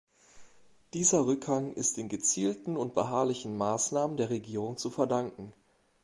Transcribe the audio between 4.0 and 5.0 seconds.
der Regierung zu